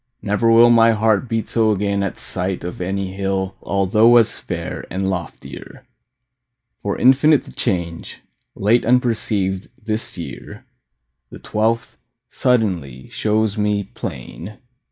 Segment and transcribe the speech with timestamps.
[0.23, 4.83] Never will My heart beat so again at sight Of any hill although as fair
[4.89, 5.85] And loftier.
[6.81, 8.21] For infinite The change,
[8.55, 10.65] late unperceived, this year,
[11.29, 11.97] The twelfth,
[12.29, 14.57] suddenly, shows me plain.